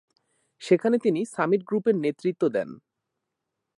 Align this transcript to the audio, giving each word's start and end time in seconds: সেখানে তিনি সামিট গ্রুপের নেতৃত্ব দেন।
সেখানে 0.61 0.97
তিনি 0.97 1.21
সামিট 1.33 1.61
গ্রুপের 1.65 1.95
নেতৃত্ব 1.95 2.43
দেন। 2.55 2.69